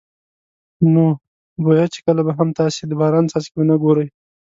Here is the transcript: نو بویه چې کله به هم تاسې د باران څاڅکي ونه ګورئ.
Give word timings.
نو 0.93 1.05
بویه 1.63 1.85
چې 1.93 1.99
کله 2.05 2.21
به 2.27 2.33
هم 2.37 2.49
تاسې 2.59 2.81
د 2.85 2.91
باران 3.01 3.25
څاڅکي 3.31 3.55
ونه 3.57 3.75
ګورئ. 3.83 4.07